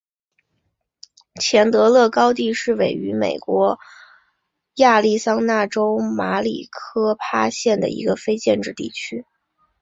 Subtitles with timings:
[1.39, 3.79] 钱德勒高地是位于美国
[4.73, 9.23] 亚利桑那州马里科帕县的一个非建制地区。